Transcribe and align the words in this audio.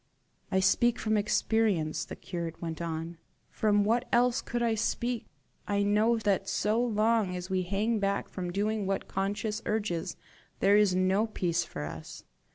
"I 0.51 0.59
speak 0.61 0.97
from 0.97 1.15
experience," 1.15 2.05
the 2.05 2.15
curate 2.15 2.59
went 2.59 2.81
on 2.81 3.19
"from 3.51 3.83
what 3.83 4.07
else 4.11 4.41
could 4.41 4.63
I 4.63 4.73
speak? 4.73 5.27
I 5.67 5.83
know 5.83 6.17
that 6.17 6.49
so 6.49 6.81
long 6.83 7.35
as 7.35 7.51
we 7.51 7.61
hang 7.61 7.99
back 7.99 8.27
from 8.27 8.49
doing 8.51 8.87
what 8.87 9.07
conscience 9.07 9.61
urges, 9.63 10.15
there 10.59 10.75
is 10.75 10.95
no 10.95 11.27
peace 11.27 11.63
for 11.63 11.83
us. 11.83 12.23